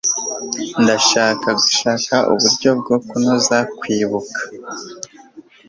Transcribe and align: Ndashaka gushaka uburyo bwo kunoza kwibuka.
Ndashaka 0.81 1.47
gushaka 1.61 2.15
uburyo 2.31 2.69
bwo 2.79 2.95
kunoza 3.07 3.57
kwibuka. 3.79 4.39